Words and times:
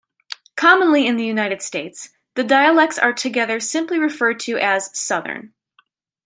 Commonly 0.57 1.05
in 1.05 1.17
the 1.17 1.23
United 1.23 1.61
States, 1.61 2.09
the 2.33 2.43
dialects 2.43 2.97
are 2.97 3.13
together 3.13 3.59
simply 3.59 3.99
referred 3.99 4.39
to 4.39 4.57
as 4.57 4.89
Southern. 4.97 5.53